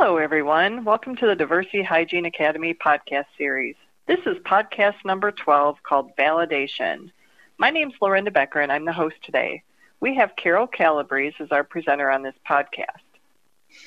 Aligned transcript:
Hello, 0.00 0.16
everyone. 0.16 0.84
Welcome 0.84 1.16
to 1.16 1.26
the 1.26 1.34
Diversey 1.34 1.84
Hygiene 1.84 2.24
Academy 2.24 2.72
podcast 2.72 3.24
series. 3.36 3.74
This 4.06 4.20
is 4.26 4.36
podcast 4.46 4.94
number 5.04 5.32
12 5.32 5.82
called 5.82 6.14
Validation. 6.16 7.10
My 7.58 7.70
name 7.70 7.88
is 7.88 7.96
Lorinda 8.00 8.30
Becker, 8.30 8.60
and 8.60 8.70
I'm 8.70 8.84
the 8.84 8.92
host 8.92 9.16
today. 9.24 9.64
We 9.98 10.14
have 10.14 10.36
Carol 10.36 10.68
Calabrese 10.68 11.34
as 11.40 11.50
our 11.50 11.64
presenter 11.64 12.12
on 12.12 12.22
this 12.22 12.36
podcast. 12.48 13.02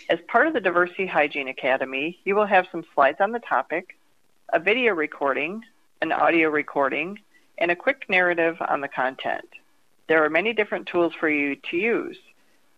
As 0.10 0.20
part 0.28 0.47
of 0.47 0.54
the 0.54 0.60
Diversey 0.60 1.08
Hygiene 1.08 1.47
Academy, 1.47 2.20
you 2.25 2.36
will 2.36 2.46
have 2.46 2.68
some 2.73 2.84
slides 2.93 3.21
on 3.21 3.32
the 3.32 3.39
topic, 3.39 3.98
a 4.52 4.59
video 4.59 4.93
recording, 4.93 5.62
an 6.02 6.12
audio 6.12 6.50
recording, 6.50 7.20
and 7.57 7.71
a 7.71 7.75
quick 7.75 8.04
narrative 8.09 8.57
on 8.68 8.82
the 8.82 8.89
content. 8.89 9.48
There 10.09 10.25
are 10.25 10.30
many 10.30 10.52
different 10.52 10.88
tools 10.88 11.14
for 11.18 11.30
you 11.30 11.55
to 11.70 11.78
use. 11.78 12.18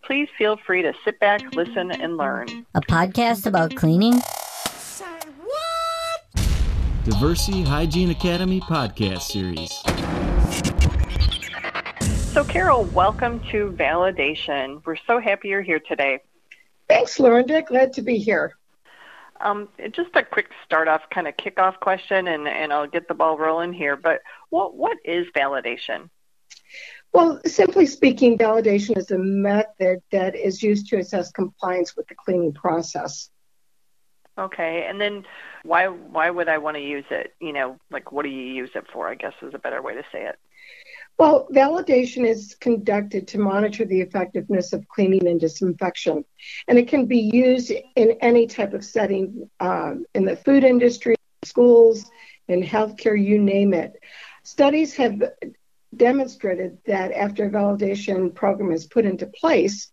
Please 0.06 0.28
feel 0.38 0.58
free 0.58 0.82
to 0.82 0.94
sit 1.06 1.18
back, 1.22 1.56
listen, 1.56 1.90
and 1.90 2.18
learn. 2.18 2.66
A 2.76 2.82
podcast 2.82 3.46
about 3.46 3.74
cleaning? 3.78 4.20
Say 4.76 5.06
what? 5.42 6.44
Diversey 7.06 7.66
Hygiene 7.66 8.10
Academy 8.10 8.60
podcast 8.60 9.22
series. 9.22 9.72
So, 12.34 12.44
Carol, 12.44 12.84
welcome 12.86 13.40
to 13.52 13.72
Validation. 13.72 14.82
We're 14.86 14.98
so 15.08 15.20
happy 15.22 15.48
you're 15.48 15.62
here 15.62 15.80
today. 15.80 16.20
Thanks, 16.90 17.18
Lorinda. 17.18 17.62
Glad 17.62 17.94
to 17.94 18.02
be 18.02 18.18
here. 18.18 18.58
Um, 19.40 19.70
just 19.92 20.10
a 20.16 20.24
quick 20.24 20.50
start 20.66 20.90
off 20.90 21.04
kind 21.12 21.30
of 21.30 21.38
kickoff 21.38 21.80
question, 21.80 22.28
and, 22.28 22.46
and 22.46 22.74
I'll 22.74 22.88
get 22.88 23.08
the 23.08 23.14
ball 23.14 23.38
rolling 23.38 23.72
here. 23.72 23.96
But 23.96 24.20
what, 24.50 24.76
what 24.76 24.98
is 25.06 25.28
validation? 25.34 26.10
Well, 27.14 27.40
simply 27.46 27.86
speaking, 27.86 28.38
validation 28.38 28.98
is 28.98 29.12
a 29.12 29.20
method 29.20 30.02
that 30.12 30.36
is 30.36 30.64
used 30.64 30.88
to 30.88 30.98
assess 30.98 31.32
compliance 31.32 31.96
with 31.96 32.08
the 32.08 32.16
cleaning 32.16 32.54
process. 32.54 33.30
Okay, 34.38 34.88
and 34.90 35.00
then 35.00 35.24
why 35.64 35.88
why 35.88 36.32
would 36.32 36.50
I 36.50 36.58
want 36.58 36.76
to 36.76 36.82
use 36.82 37.06
it? 37.12 37.36
You 37.40 37.54
know, 37.54 37.78
like 37.92 38.12
what 38.12 38.24
do 38.24 38.30
you 38.30 38.52
use 38.54 38.72
it 38.74 38.86
for? 38.92 39.08
I 39.08 39.14
guess 39.14 39.34
is 39.44 39.54
a 39.54 39.60
better 39.60 39.80
way 39.80 39.94
to 39.94 40.02
say 40.12 40.26
it. 40.26 40.38
Well, 41.20 41.48
validation 41.54 42.28
is 42.28 42.56
conducted 42.60 43.28
to 43.28 43.38
monitor 43.38 43.86
the 43.86 44.02
effectiveness 44.02 44.74
of 44.74 44.88
cleaning 44.88 45.28
and 45.28 45.40
disinfection, 45.40 46.26
and 46.68 46.80
it 46.80 46.88
can 46.88 47.06
be 47.06 47.20
used 47.20 47.72
in 47.96 48.18
any 48.22 48.48
type 48.48 48.74
of 48.74 48.84
setting 48.84 49.48
um, 49.60 50.06
in 50.16 50.26
the 50.26 50.36
food 50.36 50.64
industry, 50.64 51.16
schools, 51.44 52.10
in 52.48 52.64
healthcare, 52.64 53.22
you 53.24 53.38
name 53.38 53.76
it. 53.76 53.94
Studies 54.42 54.96
have 54.96 55.22
demonstrated 55.98 56.78
that 56.86 57.12
after 57.12 57.46
a 57.46 57.50
validation 57.50 58.34
program 58.34 58.72
is 58.72 58.86
put 58.86 59.06
into 59.06 59.28
place, 59.28 59.92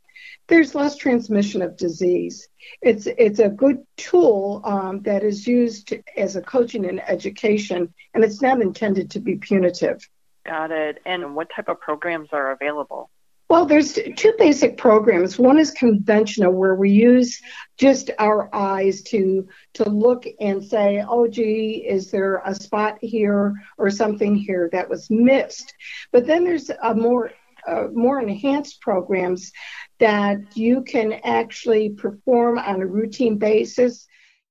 there's 0.48 0.74
less 0.74 0.96
transmission 0.96 1.62
of 1.62 1.76
disease. 1.76 2.48
It's 2.82 3.06
it's 3.06 3.38
a 3.38 3.48
good 3.48 3.84
tool 3.96 4.60
um, 4.64 5.02
that 5.02 5.22
is 5.22 5.46
used 5.46 5.94
as 6.16 6.36
a 6.36 6.42
coaching 6.42 6.86
and 6.86 7.00
education, 7.08 7.94
and 8.14 8.24
it's 8.24 8.42
not 8.42 8.60
intended 8.60 9.12
to 9.12 9.20
be 9.20 9.36
punitive. 9.36 10.06
Got 10.44 10.72
it. 10.72 10.98
And 11.06 11.36
what 11.36 11.48
type 11.54 11.68
of 11.68 11.80
programs 11.80 12.30
are 12.32 12.50
available? 12.50 13.10
Well, 13.50 13.66
there's 13.66 13.98
two 14.14 14.32
basic 14.38 14.76
programs. 14.76 15.36
One 15.36 15.58
is 15.58 15.72
conventional, 15.72 16.52
where 16.52 16.76
we 16.76 16.90
use 16.90 17.42
just 17.76 18.12
our 18.20 18.48
eyes 18.54 19.02
to 19.10 19.48
to 19.74 19.90
look 19.90 20.24
and 20.38 20.62
say, 20.62 21.04
"Oh, 21.06 21.26
gee, 21.26 21.84
is 21.84 22.12
there 22.12 22.42
a 22.46 22.54
spot 22.54 22.98
here 23.00 23.54
or 23.76 23.90
something 23.90 24.36
here 24.36 24.68
that 24.70 24.88
was 24.88 25.10
missed?" 25.10 25.74
But 26.12 26.28
then 26.28 26.44
there's 26.44 26.70
a 26.70 26.94
more 26.94 27.32
uh, 27.66 27.88
more 27.92 28.20
enhanced 28.20 28.80
programs 28.82 29.50
that 29.98 30.56
you 30.56 30.82
can 30.82 31.14
actually 31.24 31.90
perform 31.90 32.56
on 32.56 32.80
a 32.80 32.86
routine 32.86 33.36
basis. 33.36 34.06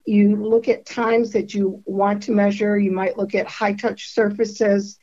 You 0.05 0.35
look 0.35 0.67
at 0.67 0.85
times 0.85 1.31
that 1.31 1.53
you 1.53 1.81
want 1.85 2.23
to 2.23 2.33
measure. 2.33 2.77
You 2.77 2.91
might 2.91 3.17
look 3.17 3.33
at 3.33 3.47
high 3.47 3.75
touch 3.75 4.09
surfaces. 4.09 4.99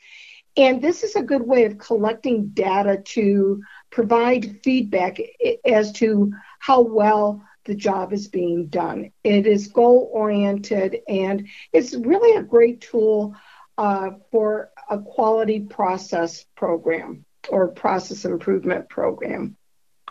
And 0.59 0.81
this 0.81 1.03
is 1.03 1.17
a 1.17 1.23
good 1.23 1.47
way 1.47 1.65
of 1.65 1.77
collecting 1.77 2.49
data 2.49 3.03
to 3.05 3.63
provide 3.97 4.61
feedback 4.63 5.19
as 5.65 5.91
to 5.91 6.31
how 6.59 6.83
well 6.83 7.43
the 7.65 7.75
job 7.75 8.13
is 8.13 8.29
being 8.29 8.67
done. 8.67 9.11
It 9.25 9.47
is 9.47 9.69
goal 9.69 10.11
oriented 10.13 10.99
and 11.09 11.49
it's 11.73 11.95
really 11.95 12.37
a 12.37 12.43
great 12.43 12.83
tool 12.83 13.35
uh, 13.79 14.11
for 14.31 14.71
a 14.91 14.99
quality 14.99 15.61
process 15.61 16.45
program 16.59 17.25
or 17.49 17.69
process 17.69 18.27
improvement 18.27 18.91
program. 18.91 19.57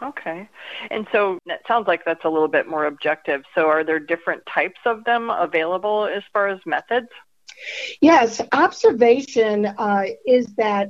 Okay. 0.01 0.50
And 0.90 1.06
so 1.12 1.38
it 1.45 1.62
sounds 1.68 1.88
like 1.88 2.06
that's 2.06 2.25
a 2.25 2.29
little 2.29 2.47
bit 2.47 2.68
more 2.68 2.88
objective. 2.88 3.44
So 3.53 3.68
are 3.68 3.84
there 3.84 4.00
different 4.00 4.47
types 4.47 4.79
of 4.88 5.03
them 5.03 5.29
available 5.29 6.09
as 6.12 6.24
far 6.34 6.47
as 6.47 6.59
methods? 6.66 7.09
Yes, 8.01 8.41
observation 8.51 9.68
uh, 9.68 10.06
is 10.25 10.47
that 10.56 10.90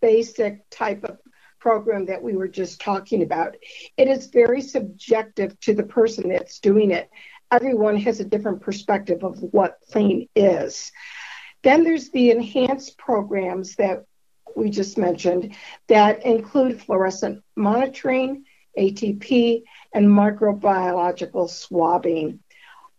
basic 0.00 0.70
type 0.70 1.02
of 1.02 1.18
program 1.66 2.06
that 2.06 2.22
we 2.22 2.36
were 2.36 2.46
just 2.46 2.80
talking 2.80 3.24
about. 3.24 3.56
It 3.96 4.06
is 4.06 4.28
very 4.28 4.60
subjective 4.60 5.58
to 5.62 5.74
the 5.74 5.82
person 5.82 6.28
that's 6.28 6.60
doing 6.60 6.92
it. 6.92 7.10
Everyone 7.50 7.96
has 7.96 8.20
a 8.20 8.24
different 8.24 8.60
perspective 8.60 9.24
of 9.24 9.40
what 9.40 9.80
clean 9.90 10.28
is. 10.36 10.92
Then 11.64 11.82
there's 11.82 12.10
the 12.10 12.30
enhanced 12.30 12.96
programs 12.98 13.74
that 13.76 14.04
we 14.54 14.70
just 14.70 14.96
mentioned 14.96 15.56
that 15.88 16.24
include 16.24 16.80
fluorescent 16.80 17.42
monitoring, 17.56 18.44
ATP, 18.78 19.64
and 19.92 20.06
microbiological 20.06 21.50
swabbing. 21.50 22.38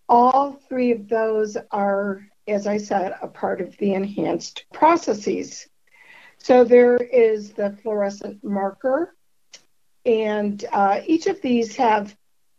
All 0.09 0.59
three 0.67 0.91
of 0.91 1.07
those 1.07 1.55
are, 1.71 2.27
as 2.45 2.67
I 2.67 2.79
said, 2.79 3.15
a 3.21 3.29
part 3.29 3.61
of 3.61 3.77
the 3.77 3.93
enhanced 3.93 4.65
processes. 4.73 5.69
So 6.39 6.63
there 6.63 6.97
is 6.97 7.51
the 7.51 7.77
fluorescent 7.81 8.43
marker, 8.43 9.15
and 10.05 10.63
uh, 10.71 11.01
each 11.05 11.27
of 11.27 11.41
these 11.41 11.75
have 11.75 12.15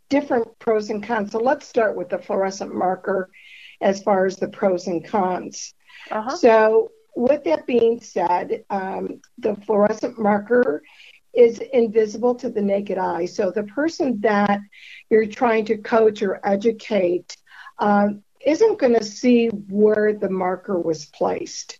different 0.09 0.47
pros 0.59 0.89
and 0.89 1.03
cons. 1.03 1.31
So 1.31 1.39
let's 1.39 1.67
start 1.67 1.95
with 1.95 2.09
the 2.09 2.19
fluorescent 2.19 2.73
marker 2.73 3.29
as 3.81 4.03
far 4.03 4.25
as 4.25 4.37
the 4.37 4.47
pros 4.47 4.87
and 4.87 5.03
cons. 5.03 5.73
Uh-huh. 6.11 6.35
So, 6.35 6.91
with 7.15 7.43
that 7.45 7.65
being 7.65 7.99
said, 7.99 8.63
um, 8.69 9.21
the 9.37 9.55
fluorescent 9.55 10.19
marker 10.19 10.83
is 11.33 11.59
invisible 11.59 12.35
to 12.35 12.49
the 12.49 12.61
naked 12.61 12.97
eye. 12.97 13.25
So, 13.25 13.51
the 13.51 13.63
person 13.63 14.19
that 14.21 14.59
you're 15.09 15.25
trying 15.25 15.65
to 15.65 15.77
coach 15.77 16.21
or 16.21 16.39
educate 16.43 17.35
um, 17.79 18.23
isn't 18.45 18.79
going 18.79 18.93
to 18.93 19.03
see 19.03 19.47
where 19.47 20.13
the 20.13 20.29
marker 20.29 20.79
was 20.79 21.05
placed. 21.05 21.79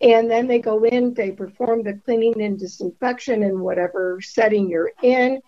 And 0.00 0.30
then 0.30 0.46
they 0.46 0.58
go 0.58 0.84
in, 0.84 1.14
they 1.14 1.30
perform 1.32 1.82
the 1.82 1.94
cleaning 2.04 2.40
and 2.42 2.58
disinfection 2.58 3.42
in 3.42 3.60
whatever 3.60 4.20
setting 4.20 4.68
you're 4.68 4.92
in. 5.02 5.40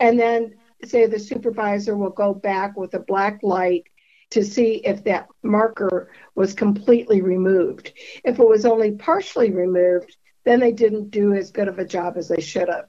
And 0.00 0.18
then, 0.18 0.56
say, 0.84 1.06
the 1.06 1.18
supervisor 1.18 1.96
will 1.96 2.10
go 2.10 2.34
back 2.34 2.76
with 2.76 2.94
a 2.94 3.00
black 3.00 3.40
light 3.42 3.84
to 4.30 4.44
see 4.44 4.74
if 4.84 5.04
that 5.04 5.28
marker 5.42 6.10
was 6.34 6.52
completely 6.52 7.22
removed. 7.22 7.92
If 8.24 8.38
it 8.38 8.48
was 8.48 8.66
only 8.66 8.92
partially 8.92 9.50
removed, 9.50 10.16
then 10.44 10.60
they 10.60 10.72
didn't 10.72 11.10
do 11.10 11.32
as 11.32 11.50
good 11.50 11.68
of 11.68 11.78
a 11.78 11.84
job 11.84 12.16
as 12.16 12.28
they 12.28 12.40
should 12.40 12.68
have. 12.68 12.86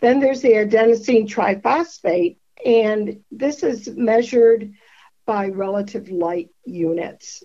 Then 0.00 0.18
there's 0.18 0.40
the 0.40 0.52
adenosine 0.52 1.28
triphosphate, 1.28 2.38
and 2.64 3.20
this 3.30 3.62
is 3.62 3.88
measured 3.88 4.72
by 5.26 5.48
relative 5.48 6.10
light 6.10 6.48
units 6.64 7.44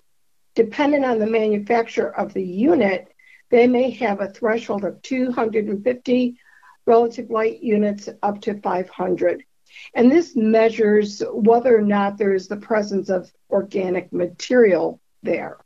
depending 0.55 1.03
on 1.03 1.19
the 1.19 1.27
manufacturer 1.27 2.17
of 2.17 2.33
the 2.33 2.43
unit, 2.43 3.13
they 3.51 3.67
may 3.67 3.91
have 3.91 4.21
a 4.21 4.29
threshold 4.29 4.83
of 4.83 5.01
250 5.01 6.39
relative 6.85 7.29
light 7.29 7.61
units 7.61 8.09
up 8.23 8.41
to 8.41 8.59
500. 8.59 9.43
And 9.93 10.11
this 10.11 10.35
measures 10.35 11.21
whether 11.31 11.77
or 11.77 11.81
not 11.81 12.17
there 12.17 12.33
is 12.33 12.47
the 12.47 12.57
presence 12.57 13.09
of 13.09 13.31
organic 13.49 14.11
material 14.13 14.99
there. 15.23 15.57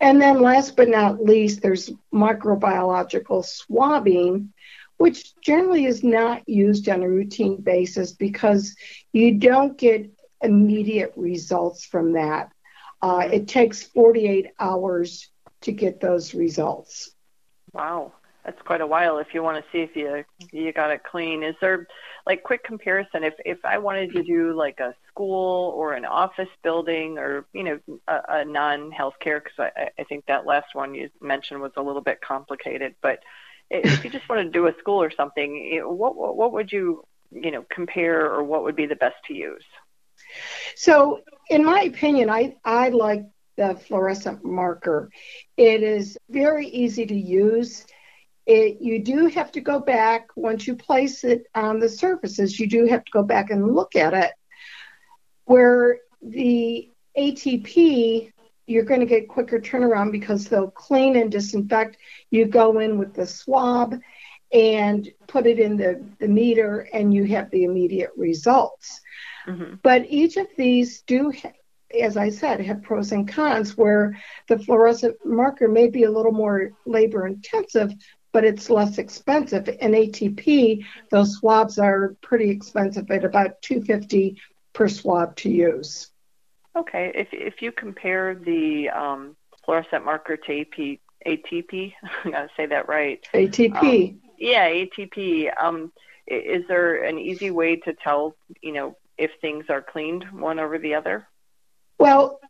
And 0.00 0.20
then 0.20 0.40
last 0.40 0.76
but 0.76 0.88
not 0.88 1.22
least, 1.22 1.62
there's 1.62 1.90
microbiological 2.12 3.44
swabbing, 3.44 4.52
which 4.96 5.40
generally 5.40 5.84
is 5.84 6.02
not 6.02 6.48
used 6.48 6.88
on 6.88 7.02
a 7.02 7.08
routine 7.08 7.60
basis 7.60 8.12
because 8.12 8.74
you 9.12 9.38
don't 9.38 9.78
get 9.78 10.10
immediate 10.42 11.12
results 11.16 11.84
from 11.84 12.12
that. 12.12 12.51
Uh, 13.02 13.28
it 13.32 13.48
takes 13.48 13.82
48 13.82 14.48
hours 14.60 15.28
to 15.62 15.72
get 15.72 16.00
those 16.00 16.34
results. 16.34 17.10
Wow, 17.72 18.12
that's 18.44 18.60
quite 18.62 18.80
a 18.80 18.86
while 18.86 19.18
if 19.18 19.28
you 19.34 19.42
want 19.42 19.64
to 19.64 19.70
see 19.72 19.82
if 19.82 19.96
you 19.96 20.24
you 20.52 20.72
got 20.72 20.90
it 20.90 21.02
clean. 21.02 21.42
Is 21.42 21.56
there 21.60 21.86
like 22.26 22.42
quick 22.42 22.62
comparison 22.64 23.24
if 23.24 23.34
if 23.44 23.64
I 23.64 23.78
wanted 23.78 24.12
to 24.12 24.22
do 24.22 24.52
like 24.54 24.78
a 24.78 24.94
school 25.08 25.72
or 25.76 25.94
an 25.94 26.04
office 26.04 26.48
building 26.62 27.18
or 27.18 27.46
you 27.52 27.64
know 27.64 27.80
a, 28.06 28.20
a 28.28 28.44
non 28.44 28.92
healthcare 28.92 29.42
because 29.42 29.58
I, 29.76 29.88
I 29.98 30.04
think 30.04 30.26
that 30.26 30.46
last 30.46 30.74
one 30.74 30.94
you 30.94 31.10
mentioned 31.20 31.60
was 31.60 31.72
a 31.76 31.82
little 31.82 32.02
bit 32.02 32.20
complicated, 32.20 32.94
but 33.02 33.20
if 33.70 34.04
you 34.04 34.10
just 34.10 34.28
want 34.28 34.44
to 34.44 34.50
do 34.50 34.66
a 34.66 34.74
school 34.78 35.02
or 35.02 35.10
something, 35.10 35.80
what 35.84 36.14
what 36.14 36.52
would 36.52 36.70
you 36.70 37.04
you 37.32 37.50
know 37.50 37.64
compare 37.70 38.30
or 38.30 38.44
what 38.44 38.64
would 38.64 38.76
be 38.76 38.86
the 38.86 38.96
best 38.96 39.16
to 39.26 39.34
use? 39.34 39.64
So, 40.76 41.20
in 41.52 41.64
my 41.64 41.82
opinion, 41.82 42.30
I, 42.30 42.56
I 42.64 42.88
like 42.88 43.26
the 43.56 43.74
fluorescent 43.74 44.42
marker. 44.42 45.10
It 45.58 45.82
is 45.82 46.16
very 46.30 46.66
easy 46.66 47.04
to 47.04 47.14
use. 47.14 47.84
It, 48.46 48.80
you 48.80 49.04
do 49.04 49.26
have 49.26 49.52
to 49.52 49.60
go 49.60 49.78
back 49.78 50.28
once 50.34 50.66
you 50.66 50.74
place 50.74 51.24
it 51.24 51.46
on 51.54 51.78
the 51.78 51.90
surfaces, 51.90 52.58
you 52.58 52.66
do 52.66 52.86
have 52.86 53.04
to 53.04 53.12
go 53.12 53.22
back 53.22 53.50
and 53.50 53.74
look 53.74 53.94
at 53.94 54.14
it. 54.14 54.32
Where 55.44 55.98
the 56.22 56.90
ATP, 57.18 58.32
you're 58.66 58.84
going 58.84 59.00
to 59.00 59.06
get 59.06 59.28
quicker 59.28 59.60
turnaround 59.60 60.10
because 60.10 60.46
they'll 60.46 60.70
clean 60.70 61.16
and 61.16 61.30
disinfect. 61.30 61.98
You 62.30 62.46
go 62.46 62.78
in 62.78 62.98
with 62.98 63.12
the 63.12 63.26
swab 63.26 63.94
and 64.52 65.10
put 65.26 65.46
it 65.46 65.58
in 65.58 65.76
the, 65.76 66.04
the 66.20 66.28
meter, 66.28 66.88
and 66.92 67.12
you 67.12 67.24
have 67.24 67.50
the 67.50 67.64
immediate 67.64 68.10
results. 68.16 69.00
Mm-hmm. 69.46 69.76
But 69.82 70.06
each 70.08 70.36
of 70.36 70.46
these 70.56 71.02
do, 71.02 71.32
as 71.98 72.16
I 72.16 72.30
said, 72.30 72.60
have 72.60 72.82
pros 72.82 73.12
and 73.12 73.26
cons 73.26 73.76
where 73.76 74.18
the 74.48 74.58
fluorescent 74.58 75.16
marker 75.24 75.68
may 75.68 75.88
be 75.88 76.04
a 76.04 76.10
little 76.10 76.32
more 76.32 76.72
labor 76.84 77.26
intensive, 77.26 77.92
but 78.32 78.44
it's 78.44 78.70
less 78.70 78.98
expensive. 78.98 79.68
In 79.68 79.92
ATP, 79.92 80.84
those 81.10 81.36
swabs 81.36 81.78
are 81.78 82.16
pretty 82.22 82.50
expensive 82.50 83.10
at 83.10 83.24
about 83.24 83.60
250 83.62 84.40
per 84.72 84.88
swab 84.88 85.36
to 85.36 85.50
use. 85.50 86.08
Okay, 86.74 87.12
if 87.14 87.28
if 87.32 87.60
you 87.60 87.70
compare 87.70 88.34
the 88.34 88.88
um, 88.88 89.36
fluorescent 89.64 90.06
marker 90.06 90.38
to 90.38 90.60
AP, 90.60 90.98
ATP, 91.26 91.92
I 92.24 92.30
gotta 92.30 92.48
say 92.56 92.66
that 92.66 92.88
right. 92.88 93.26
ATP. 93.34 94.12
Um, 94.12 94.21
yeah, 94.42 94.68
ATP. 94.68 95.52
Um, 95.56 95.92
is 96.26 96.64
there 96.66 97.04
an 97.04 97.18
easy 97.18 97.50
way 97.50 97.76
to 97.76 97.94
tell, 97.94 98.36
you 98.60 98.72
know, 98.72 98.96
if 99.16 99.30
things 99.40 99.66
are 99.68 99.82
cleaned 99.82 100.24
one 100.32 100.58
over 100.58 100.78
the 100.78 100.94
other? 100.94 101.28
Well, 101.98 102.40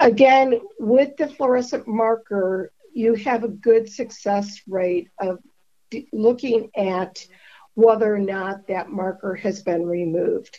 again, 0.00 0.60
with 0.78 1.16
the 1.16 1.28
fluorescent 1.28 1.86
marker, 1.86 2.72
you 2.92 3.14
have 3.14 3.44
a 3.44 3.48
good 3.48 3.88
success 3.88 4.60
rate 4.66 5.08
of 5.20 5.38
looking 6.12 6.70
at 6.76 7.24
whether 7.74 8.12
or 8.12 8.18
not 8.18 8.66
that 8.66 8.90
marker 8.90 9.36
has 9.36 9.62
been 9.62 9.86
removed. 9.86 10.58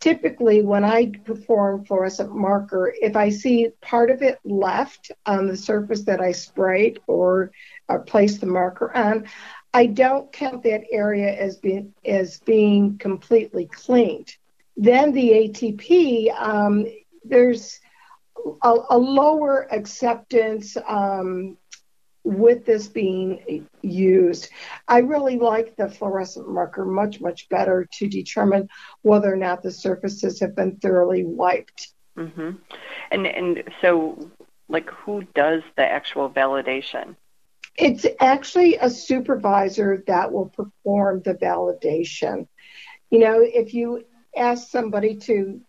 Typically, 0.00 0.62
when 0.62 0.84
I 0.84 1.12
perform 1.24 1.84
fluorescent 1.84 2.34
marker, 2.34 2.92
if 3.00 3.16
I 3.16 3.28
see 3.28 3.68
part 3.80 4.10
of 4.10 4.22
it 4.22 4.38
left 4.44 5.12
on 5.26 5.46
the 5.46 5.56
surface 5.56 6.04
that 6.04 6.20
I 6.20 6.32
sprayed 6.32 7.00
or, 7.06 7.52
or 7.88 8.00
placed 8.00 8.40
the 8.40 8.46
marker 8.46 8.96
on, 8.96 9.28
I 9.74 9.86
don't 9.86 10.30
count 10.32 10.62
that 10.64 10.84
area 10.90 11.34
as 11.34 11.56
being 11.56 11.94
as 12.04 12.38
being 12.40 12.98
completely 12.98 13.66
cleaned. 13.66 14.34
Then 14.76 15.12
the 15.12 15.30
ATP, 15.30 16.34
um, 16.38 16.86
there's 17.24 17.80
a, 18.62 18.74
a, 18.90 18.98
lower 18.98 19.66
acceptance 19.70 20.76
um, 20.88 21.56
with 22.24 22.64
this 22.64 22.88
being 22.88 23.66
used. 23.82 24.48
I 24.88 24.98
really 24.98 25.38
like 25.38 25.76
the 25.76 25.88
fluorescent 25.88 26.48
marker 26.48 26.84
much, 26.84 27.20
much 27.20 27.48
better 27.48 27.86
to 27.98 28.08
determine 28.08 28.68
whether 29.02 29.32
or 29.32 29.36
not 29.36 29.62
the 29.62 29.70
surfaces 29.70 30.40
have 30.40 30.56
been 30.56 30.76
thoroughly 30.76 31.24
wiped. 31.24 31.92
Mm-hmm. 32.16 32.50
And 33.10 33.26
and 33.26 33.64
so, 33.80 34.30
like, 34.68 34.90
who 34.90 35.22
does 35.34 35.62
the 35.76 35.84
actual 35.84 36.30
validation? 36.30 37.16
It's 37.76 38.06
actually 38.20 38.76
a 38.76 38.90
supervisor 38.90 40.04
that 40.06 40.32
will 40.32 40.48
perform 40.48 41.22
the 41.22 41.34
validation. 41.34 42.46
You 43.10 43.20
know, 43.20 43.40
if 43.40 43.74
you 43.74 44.04
ask 44.36 44.68
somebody 44.68 45.16
to 45.16 45.60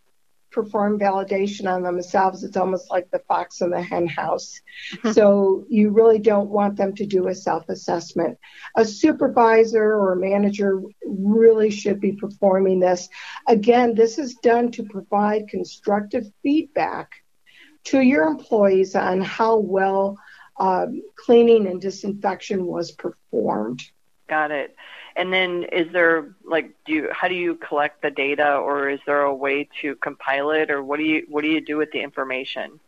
perform 0.53 0.99
validation 0.99 1.69
on 1.69 1.81
themselves, 1.81 2.43
it's 2.43 2.55
almost 2.55 2.89
like 2.89 3.09
the 3.11 3.19
fox 3.27 3.61
in 3.61 3.71
the 3.71 3.81
hen 3.81 4.07
house. 4.07 4.61
Mm-hmm. 4.95 5.11
so 5.11 5.65
you 5.67 5.89
really 5.89 6.19
don't 6.19 6.49
want 6.49 6.77
them 6.77 6.95
to 6.95 7.05
do 7.05 7.27
a 7.27 7.35
self 7.35 7.67
assessment. 7.67 8.37
A 8.77 8.85
supervisor 8.85 9.83
or 9.83 10.13
a 10.13 10.17
manager 10.17 10.81
really 11.05 11.71
should 11.71 11.99
be 11.99 12.13
performing 12.13 12.79
this. 12.79 13.09
Again, 13.47 13.95
this 13.95 14.17
is 14.17 14.35
done 14.35 14.71
to 14.71 14.83
provide 14.83 15.49
constructive 15.49 16.25
feedback 16.43 17.09
to 17.85 17.99
your 17.99 18.23
employees 18.23 18.95
on 18.95 19.19
how 19.19 19.57
well 19.57 20.17
um, 20.57 21.01
cleaning 21.15 21.67
and 21.67 21.81
disinfection 21.81 22.65
was 22.65 22.91
performed. 22.91 23.81
Got 24.27 24.51
it. 24.51 24.75
And 25.15 25.31
then 25.31 25.65
is 25.71 25.91
there 25.91 26.35
like 26.43 26.71
do 26.85 26.93
you 26.93 27.09
how 27.11 27.27
do 27.27 27.35
you 27.35 27.55
collect 27.55 28.01
the 28.01 28.09
data 28.09 28.55
or 28.55 28.89
is 28.89 28.99
there 29.05 29.21
a 29.21 29.35
way 29.35 29.69
to 29.81 29.95
compile 29.97 30.51
it 30.51 30.71
or 30.71 30.83
what 30.83 30.97
do 30.97 31.03
you 31.03 31.25
what 31.29 31.43
do 31.43 31.49
you 31.49 31.61
do 31.61 31.77
with 31.77 31.91
the 31.91 32.01
information? 32.01 32.79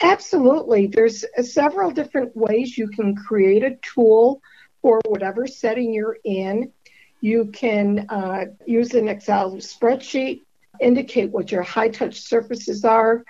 Absolutely. 0.00 0.86
There's 0.86 1.24
several 1.42 1.90
different 1.90 2.36
ways 2.36 2.76
you 2.76 2.88
can 2.88 3.14
create 3.14 3.62
a 3.62 3.76
tool 3.82 4.42
for 4.80 5.00
whatever 5.06 5.46
setting 5.46 5.94
you're 5.94 6.18
in. 6.24 6.72
You 7.20 7.46
can 7.46 8.06
uh, 8.08 8.46
use 8.66 8.94
an 8.94 9.08
Excel 9.08 9.52
spreadsheet, 9.56 10.40
indicate 10.80 11.30
what 11.30 11.52
your 11.52 11.62
high 11.62 11.88
touch 11.88 12.20
surfaces 12.20 12.84
are. 12.84 13.24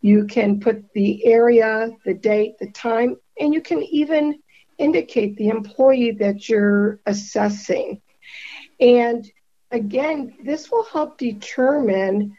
You 0.00 0.26
can 0.26 0.60
put 0.60 0.92
the 0.92 1.24
area, 1.26 1.90
the 2.04 2.14
date, 2.14 2.58
the 2.58 2.70
time, 2.70 3.16
and 3.40 3.52
you 3.52 3.60
can 3.60 3.82
even 3.82 4.38
indicate 4.78 5.36
the 5.36 5.48
employee 5.48 6.12
that 6.12 6.48
you're 6.48 7.00
assessing. 7.06 8.00
And 8.78 9.30
again, 9.70 10.34
this 10.44 10.70
will 10.70 10.84
help 10.84 11.18
determine 11.18 12.36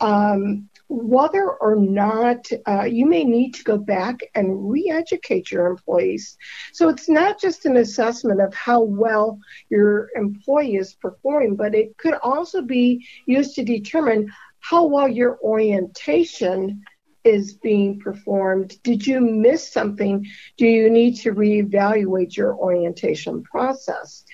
um, 0.00 0.68
whether 0.88 1.50
or 1.50 1.74
not 1.74 2.46
uh, 2.68 2.84
you 2.84 3.06
may 3.06 3.24
need 3.24 3.54
to 3.54 3.64
go 3.64 3.76
back 3.76 4.20
and 4.34 4.70
re 4.70 4.90
educate 4.90 5.50
your 5.50 5.66
employees. 5.66 6.36
So 6.72 6.88
it's 6.88 7.08
not 7.08 7.40
just 7.40 7.66
an 7.66 7.76
assessment 7.76 8.40
of 8.40 8.54
how 8.54 8.82
well 8.82 9.38
your 9.68 10.10
employee 10.14 10.76
is 10.76 10.94
performing, 10.94 11.56
but 11.56 11.74
it 11.74 11.96
could 11.96 12.14
also 12.14 12.62
be 12.62 13.06
used 13.26 13.54
to 13.56 13.64
determine 13.64 14.30
how 14.60 14.84
well 14.84 15.08
your 15.08 15.38
orientation 15.42 16.84
is 17.26 17.54
being 17.54 17.98
performed? 17.98 18.80
Did 18.84 19.06
you 19.06 19.20
miss 19.20 19.70
something? 19.70 20.26
Do 20.56 20.66
you 20.66 20.88
need 20.88 21.16
to 21.16 21.32
reevaluate 21.32 22.36
your 22.36 22.54
orientation 22.54 23.42
process? 23.42 24.24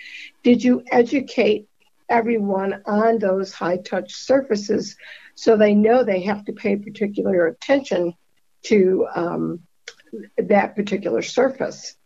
Did 0.43 0.63
you 0.63 0.85
educate 0.93 1.69
everyone 2.09 2.83
on 2.85 3.19
those 3.19 3.53
high 3.53 3.79
touch 3.79 4.13
surfaces 4.13 4.97
so 5.35 5.57
they 5.57 5.75
know 5.75 6.05
they 6.05 6.21
have 6.21 6.45
to 6.45 6.53
pay 6.53 6.77
particular 6.77 7.47
attention 7.47 8.15
to 8.65 9.07
um, 9.15 9.61
that 10.37 10.77
particular 10.77 11.23
surface? 11.23 11.97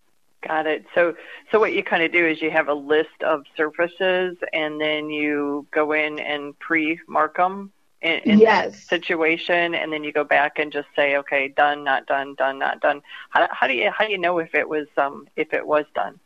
Got 0.46 0.68
it. 0.68 0.84
So, 0.94 1.14
so 1.50 1.58
what 1.58 1.72
you 1.72 1.82
kind 1.82 2.04
of 2.04 2.12
do 2.12 2.24
is 2.24 2.40
you 2.40 2.52
have 2.52 2.68
a 2.68 2.74
list 2.74 3.22
of 3.24 3.42
surfaces, 3.56 4.36
and 4.52 4.80
then 4.80 5.10
you 5.10 5.66
go 5.72 5.90
in 5.92 6.20
and 6.20 6.56
pre-mark 6.60 7.36
them 7.38 7.72
in, 8.06 8.32
in 8.32 8.38
yes. 8.38 8.72
that 8.72 9.02
situation, 9.02 9.74
and 9.74 9.92
then 9.92 10.04
you 10.04 10.12
go 10.12 10.24
back 10.24 10.58
and 10.58 10.72
just 10.72 10.88
say, 10.94 11.16
okay, 11.16 11.48
done, 11.48 11.82
not 11.82 12.06
done, 12.06 12.34
done, 12.36 12.58
not 12.58 12.80
done. 12.80 13.02
How, 13.30 13.48
how 13.50 13.66
do 13.66 13.74
you 13.74 13.90
how 13.90 14.06
do 14.06 14.12
you 14.12 14.18
know 14.18 14.38
if 14.38 14.54
it 14.54 14.68
was 14.68 14.86
um 14.96 15.26
if 15.36 15.52
it 15.52 15.66
was 15.66 15.84
done? 15.94 16.20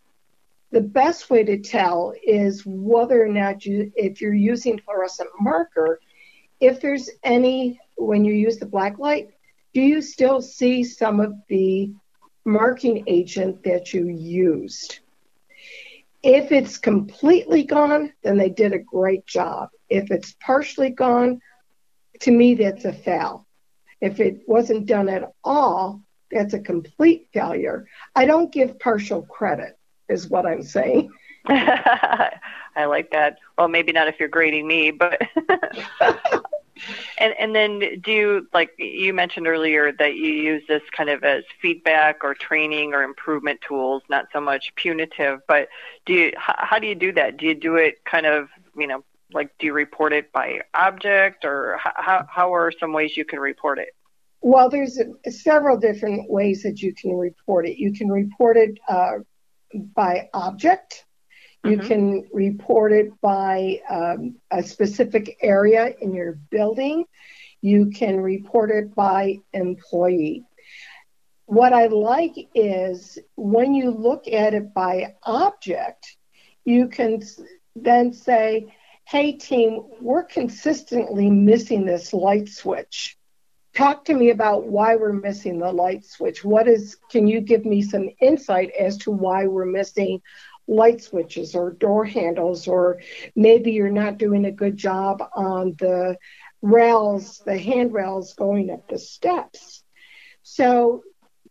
The 0.73 0.83
best 0.83 1.31
way 1.31 1.43
to 1.43 1.59
tell 1.59 2.15
is 2.23 2.63
whether 2.67 3.25
or 3.25 3.29
not 3.29 3.65
you 3.65 3.91
if 3.97 4.21
you're 4.21 4.35
using 4.35 4.79
fluorescent 4.79 5.31
marker, 5.41 6.01
if 6.61 6.81
there's 6.81 7.09
any 7.25 7.81
when 7.97 8.25
you 8.25 8.35
use 8.35 8.59
the 8.59 8.67
black 8.67 8.99
light, 8.99 9.31
do 9.73 9.81
you 9.81 10.03
still 10.03 10.43
see 10.43 10.85
some 10.85 11.19
of 11.19 11.33
the 11.49 11.93
marking 12.45 13.05
agent 13.07 13.63
that 13.65 13.95
you 13.95 14.07
used? 14.07 15.01
If 16.23 16.53
it's 16.53 16.77
completely 16.77 17.63
gone, 17.63 18.13
then 18.23 18.37
they 18.37 18.51
did 18.51 18.75
a 18.75 18.79
great 18.79 19.25
job. 19.27 19.71
If 19.89 20.11
it's 20.11 20.37
partially 20.41 20.91
gone, 20.91 21.41
to 22.21 22.31
me, 22.31 22.55
that's 22.55 22.85
a 22.85 22.93
fail. 22.93 23.47
If 24.01 24.21
it 24.21 24.43
wasn't 24.47 24.87
done 24.87 25.09
at 25.09 25.33
all, 25.45 26.03
that's 26.31 26.55
a 26.55 26.61
complete 26.61 27.29
failure. 27.33 27.87
I 28.15 28.25
don't 28.25 28.53
give 28.53 28.79
partial 28.79 29.23
credit, 29.23 29.79
is 30.09 30.29
what 30.29 30.47
I'm 30.47 30.63
saying. 30.63 31.11
I 31.47 32.85
like 32.87 33.11
that. 33.11 33.39
Well, 33.59 33.69
maybe 33.69 33.93
not 33.93 34.09
if 34.09 34.19
you're 34.19 34.29
grading 34.29 34.67
me, 34.67 34.91
but. 34.91 35.21
and 37.19 37.35
and 37.39 37.55
then 37.55 38.01
do 38.01 38.13
you 38.13 38.49
like 38.53 38.71
you 38.79 39.13
mentioned 39.13 39.47
earlier 39.47 39.93
that 39.93 40.15
you 40.17 40.29
use 40.29 40.63
this 40.69 40.83
kind 40.97 41.11
of 41.11 41.25
as 41.25 41.45
feedback 41.61 42.23
or 42.23 42.35
training 42.35 42.95
or 42.95 43.03
improvement 43.03 43.61
tools, 43.67 44.03
not 44.09 44.27
so 44.33 44.41
much 44.41 44.73
punitive. 44.77 45.41
But 45.47 45.69
do 46.07 46.13
you 46.13 46.33
how, 46.37 46.55
how 46.59 46.79
do 46.79 46.87
you 46.87 46.95
do 46.95 47.13
that? 47.13 47.37
Do 47.37 47.47
you 47.47 47.55
do 47.55 47.77
it 47.77 48.05
kind 48.05 48.27
of 48.27 48.49
you 48.77 48.87
know 48.87 49.05
like 49.33 49.51
do 49.59 49.67
you 49.67 49.73
report 49.73 50.13
it 50.13 50.33
by 50.33 50.61
object 50.75 51.45
or 51.45 51.79
how, 51.79 52.27
how 52.29 52.55
are 52.55 52.73
some 52.79 52.93
ways 52.93 53.17
you 53.17 53.25
can 53.25 53.39
report 53.39 53.79
it 53.79 53.95
well 54.41 54.69
there's 54.69 54.99
several 55.29 55.77
different 55.79 56.31
ways 56.31 56.63
that 56.63 56.81
you 56.81 56.95
can 56.95 57.17
report 57.17 57.67
it 57.67 57.79
you 57.79 57.93
can 57.93 58.09
report 58.09 58.57
it 58.57 58.79
uh, 58.89 59.19
by 59.95 60.29
object 60.35 61.05
You 61.65 61.77
mm-hmm. 61.77 61.89
can 61.89 62.29
report 62.33 62.93
it 62.93 63.21
by 63.21 63.81
um, 63.89 64.37
a 64.51 64.63
specific 64.63 65.37
area 65.43 65.95
in 66.01 66.15
your 66.15 66.39
building. 66.51 67.05
You 67.61 67.91
can 67.91 68.19
report 68.21 68.71
it 68.71 68.95
by 68.95 69.41
employee. 69.53 70.45
What 71.45 71.73
I 71.73 71.87
like 71.87 72.35
is 72.55 73.19
when 73.37 73.75
you 73.75 73.91
look 73.91 74.27
at 74.27 74.55
it 74.55 74.73
by 74.73 75.17
object, 75.25 76.17
you 76.65 76.89
can 76.89 77.21
then 77.77 78.13
say, 78.15 78.73
hey, 79.11 79.33
team, 79.33 79.81
we're 80.01 80.23
consistently 80.23 81.29
missing 81.29 81.85
this 81.85 82.13
light 82.13 82.49
switch. 82.49 83.19
Talk 83.75 84.05
to 84.05 84.15
me 84.15 84.31
about 84.31 84.69
why 84.69 84.95
we're 84.95 85.13
missing 85.13 85.59
the 85.59 85.73
light 85.73 86.05
switch. 86.05 86.45
What 86.45 86.69
is, 86.69 86.97
can 87.11 87.27
you 87.27 87.41
give 87.41 87.65
me 87.65 87.83
some 87.83 88.11
insight 88.21 88.71
as 88.79 88.99
to 88.99 89.11
why 89.11 89.49
we're 89.49 89.65
missing 89.65 90.23
light 90.69 91.03
switches 91.03 91.57
or 91.57 91.73
door 91.73 92.05
handles, 92.05 92.69
or 92.69 93.01
maybe 93.35 93.73
you're 93.73 93.91
not 93.91 94.17
doing 94.17 94.45
a 94.45 94.53
good 94.53 94.77
job 94.77 95.21
on 95.35 95.75
the 95.81 96.17
rails, 96.63 97.43
the 97.45 97.59
handrails 97.59 98.35
going 98.35 98.71
up 98.71 98.89
the 98.89 98.99
steps. 98.99 99.83
So 100.45 101.03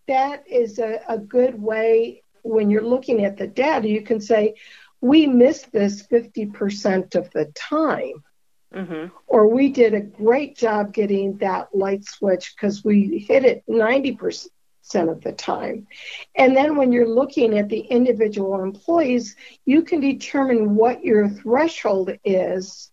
that 0.07 0.45
is 0.47 0.79
a, 0.79 1.01
a 1.09 1.17
good 1.17 1.61
way 1.61 2.23
when 2.41 2.69
you're 2.69 2.87
looking 2.87 3.25
at 3.25 3.35
the 3.35 3.47
data, 3.47 3.89
you 3.89 4.01
can 4.01 4.21
say, 4.21 4.55
we 5.01 5.27
missed 5.27 5.71
this 5.71 6.03
50% 6.03 7.15
of 7.15 7.31
the 7.31 7.45
time. 7.55 8.23
Mm-hmm. 8.73 9.07
Or 9.27 9.47
we 9.47 9.69
did 9.69 9.93
a 9.93 10.01
great 10.01 10.55
job 10.55 10.93
getting 10.93 11.37
that 11.37 11.73
light 11.73 12.05
switch 12.05 12.53
because 12.55 12.83
we 12.83 13.17
hit 13.17 13.43
it 13.43 13.63
90% 13.67 14.49
of 14.95 15.21
the 15.21 15.31
time. 15.31 15.87
And 16.35 16.55
then 16.55 16.75
when 16.75 16.91
you're 16.91 17.07
looking 17.07 17.57
at 17.57 17.69
the 17.69 17.79
individual 17.79 18.61
employees, 18.61 19.35
you 19.65 19.81
can 19.81 20.01
determine 20.01 20.75
what 20.75 21.03
your 21.03 21.29
threshold 21.29 22.11
is 22.23 22.91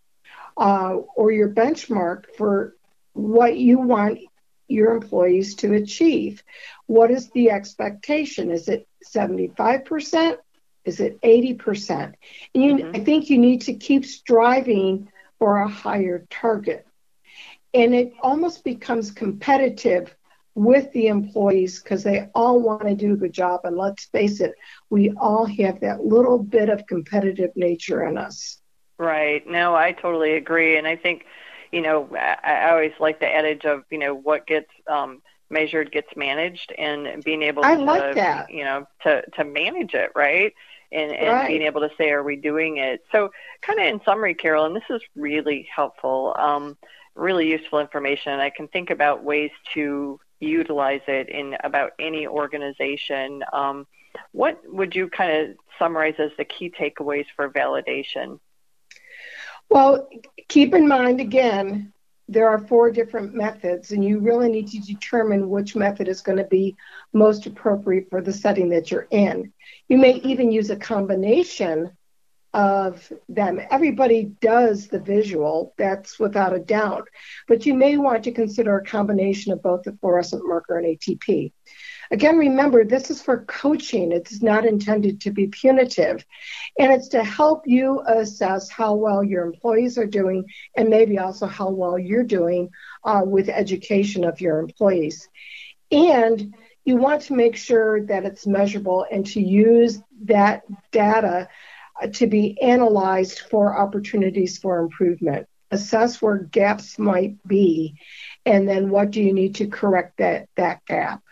uh, 0.57 0.95
or 1.15 1.31
your 1.31 1.51
benchmark 1.51 2.25
for 2.37 2.75
what 3.13 3.59
you 3.59 3.79
want 3.79 4.21
your 4.69 4.95
employees 4.95 5.57
to 5.57 5.75
achieve. 5.75 6.43
What 6.87 7.11
is 7.11 7.31
the 7.31 7.51
expectation? 7.51 8.51
Is 8.51 8.69
it 8.69 8.89
75%? 9.15 10.39
Is 10.87 11.01
it 11.01 11.21
80%? 11.21 12.15
And 12.55 12.65
you, 12.65 12.77
mm-hmm. 12.77 12.97
I 12.97 13.01
think 13.01 13.29
you 13.29 13.39
need 13.39 13.63
to 13.63 13.75
keep 13.75 14.07
striving 14.07 15.11
for 15.39 15.59
a 15.59 15.69
higher 15.69 16.27
target. 16.31 16.87
And 17.75 17.95
it 17.95 18.15
almost 18.23 18.65
becomes 18.65 19.11
competitive 19.11 20.15
with 20.55 20.91
the 20.93 21.09
employees 21.09 21.83
because 21.83 22.03
they 22.03 22.31
all 22.35 22.61
want 22.61 22.85
to 22.85 22.95
do 22.95 23.13
a 23.13 23.17
good 23.17 23.33
job. 23.33 23.61
And 23.65 23.77
let's 23.77 24.07
face 24.07 24.41
it, 24.41 24.55
we 24.89 25.11
all 25.11 25.45
have 25.45 25.81
that 25.81 26.03
little 26.03 26.39
bit 26.39 26.71
of 26.71 26.87
competitive 26.87 27.51
nature 27.57 28.07
in 28.07 28.17
us. 28.17 28.59
Right. 28.97 29.47
No, 29.47 29.75
I 29.75 29.93
totally 29.93 30.35
agree. 30.35 30.79
And 30.79 30.87
I 30.87 30.97
think, 30.97 31.27
you 31.71 31.83
know, 31.83 32.09
I, 32.17 32.39
I 32.43 32.71
always 32.71 32.95
like 32.99 33.21
the 33.21 33.29
adage 33.29 33.67
of, 33.67 33.85
you 33.91 33.99
know, 33.99 34.15
what 34.15 34.47
gets 34.47 34.71
um, 34.87 35.21
measured 35.51 35.93
gets 35.93 36.09
managed 36.17 36.73
and 36.77 37.23
being 37.25 37.43
able 37.43 37.65
I 37.65 37.77
to, 37.77 37.83
like 37.83 38.15
that. 38.17 38.51
you 38.51 38.65
know, 38.65 38.87
to, 39.03 39.23
to 39.37 39.45
manage 39.45 39.95
it, 39.95 40.11
right? 40.15 40.53
And, 40.93 41.13
and 41.13 41.33
right. 41.33 41.49
being 41.49 41.63
able 41.63 41.81
to 41.81 41.91
say, 41.99 42.11
are 42.11 42.23
we 42.23 42.37
doing 42.37 42.79
it? 42.79 43.05
So, 43.11 43.31
kind 43.61 43.79
of 43.79 43.87
in 43.87 44.01
summary, 44.05 44.35
Carol, 44.35 44.67
and 44.67 44.77
this 44.77 44.85
is 44.89 45.03
really 45.17 45.69
helpful, 45.75 46.35
um, 46.39 46.77
really 47.15 47.49
useful 47.49 47.81
information. 47.81 48.39
I 48.39 48.51
can 48.51 48.69
think 48.69 48.91
about 48.91 49.25
ways 49.25 49.51
to 49.75 50.21
utilize 50.41 51.01
it 51.09 51.29
in 51.29 51.57
about 51.65 51.93
any 51.99 52.27
organization. 52.27 53.43
Um, 53.53 53.87
what 54.33 54.61
would 54.67 54.95
you 54.95 55.09
kind 55.09 55.33
of 55.33 55.57
summarize 55.79 56.15
as 56.19 56.31
the 56.39 56.45
key 56.45 56.71
takeaways 56.71 57.27
for 57.35 57.49
validation? 57.51 58.39
Well, 59.69 60.09
keep 60.49 60.75
in 60.75 60.87
mind 60.87 61.21
again, 61.21 61.93
there 62.29 62.49
are 62.49 62.59
four 62.59 62.91
different 62.91 63.35
methods, 63.35 63.93
and 63.93 64.05
you 64.05 64.19
really 64.19 64.49
need 64.49 64.69
to 64.69 64.81
determine 64.81 65.49
which 65.49 65.77
method 65.77 66.09
is 66.09 66.23
going 66.23 66.39
to 66.39 66.45
be 66.45 66.77
most 67.13 67.47
appropriate 67.47 68.11
for 68.11 68.21
the 68.21 68.33
setting 68.33 68.69
that 68.71 68.91
you're 68.91 69.07
in. 69.11 69.53
You 69.89 69.99
may 69.99 70.15
even 70.17 70.51
use 70.51 70.71
a 70.71 70.77
combination 70.77 71.93
of 72.53 73.13
them. 73.29 73.61
Everybody 73.71 74.33
does 74.41 74.89
the 74.89 74.99
visual, 74.99 75.75
that's 75.77 76.19
without 76.19 76.55
a 76.55 76.59
doubt, 76.59 77.09
but 77.47 77.67
you 77.67 77.75
may 77.75 77.97
want 77.99 78.25
to 78.25 78.33
consider 78.33 78.79
a 78.79 78.85
combination 78.85 79.53
of 79.53 79.63
both 79.63 79.83
the 79.83 79.97
fluorescent 80.01 80.43
marker 80.45 80.79
and 80.79 80.87
ATP. 80.87 81.53
Again, 82.11 82.37
remember, 82.37 82.85
this 82.85 83.11
is 83.11 83.21
for 83.21 83.45
coaching. 83.45 84.13
It's 84.13 84.43
not 84.43 84.65
intended 84.65 85.21
to 85.23 85.31
be 85.31 85.49
punitive. 85.49 86.25
And 86.79 86.93
it's 86.93 87.09
to 87.09 87.25
help 87.25 87.63
you 87.67 88.03
assess 88.07 88.71
how 88.71 88.95
well 88.95 89.25
your 89.25 89.45
employees 89.45 89.99
are 89.99 90.07
doing 90.07 90.45
and 90.77 90.89
maybe 90.89 91.19
also 91.19 91.47
how 91.47 91.71
well 91.71 91.99
you're 91.99 92.23
doing 92.25 92.71
uh, 93.05 93.23
with 93.25 93.49
education 93.49 94.25
of 94.25 94.41
your 94.41 94.59
employees. 94.59 95.29
And 95.91 96.55
you 96.85 96.97
want 96.97 97.23
to 97.23 97.35
make 97.35 97.57
sure 97.57 98.07
that 98.07 98.25
it's 98.25 98.47
measurable 98.47 99.07
and 99.11 99.27
to 99.27 99.41
use 99.41 100.01
that 100.25 100.63
data 100.93 101.49
uh, 102.01 102.07
to 102.07 102.27
be 102.27 102.61
analyzed 102.63 103.41
for 103.51 103.77
opportunities 103.77 104.59
for 104.59 104.79
improvement. 104.79 105.49
Assess 105.73 106.23
where 106.23 106.39
gaps 106.39 106.97
might 106.97 107.45
be, 107.45 107.97
and 108.45 108.69
then 108.69 108.89
what 108.89 109.11
do 109.11 109.21
you 109.21 109.33
need 109.33 109.57
to 109.57 109.67
correct 109.67 110.19
that, 110.19 110.49
that 110.57 110.85
gap. 110.87 111.23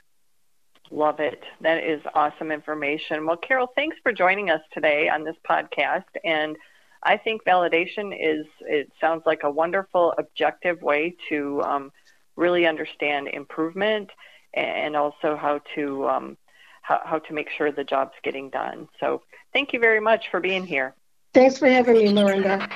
Love 0.94 1.18
it. 1.18 1.42
That 1.60 1.82
is 1.82 2.00
awesome 2.14 2.52
information. 2.52 3.26
Well, 3.26 3.36
Carol, 3.36 3.66
thanks 3.74 3.96
for 4.00 4.12
joining 4.12 4.50
us 4.50 4.60
today 4.72 5.08
on 5.08 5.24
this 5.24 5.34
podcast. 5.48 6.04
And 6.24 6.56
I 7.02 7.16
think 7.16 7.42
validation 7.44 8.16
is, 8.16 8.46
it 8.60 8.92
sounds 9.00 9.24
like 9.26 9.40
a 9.42 9.50
wonderful, 9.50 10.14
objective 10.18 10.80
way 10.82 11.16
to 11.30 11.60
um, 11.62 11.92
really 12.36 12.64
understand 12.64 13.26
improvement 13.26 14.10
and 14.54 14.94
also 14.94 15.36
how 15.36 15.60
to, 15.74 16.08
um, 16.08 16.36
how, 16.82 17.18
to 17.18 17.34
make 17.34 17.48
sure 17.50 17.72
the 17.72 17.82
job's 17.82 18.14
getting 18.22 18.48
done. 18.50 18.88
So 19.00 19.22
thank 19.52 19.72
you 19.72 19.80
very 19.80 20.00
much 20.00 20.26
for 20.30 20.38
being 20.38 20.64
here. 20.64 20.94
Thanks 21.32 21.58
for 21.58 21.66
having 21.66 21.96
me, 21.96 22.08
Lorinda. 22.10 22.68